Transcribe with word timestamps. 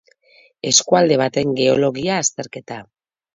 Eskualde 0.69 1.17
baten 1.23 1.53
geologia-azterketa. 1.59 2.81